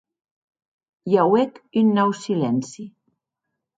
I 1.11 1.19
auec 1.25 1.61
un 1.81 1.93
nau 1.99 2.17
silenci. 2.23 2.91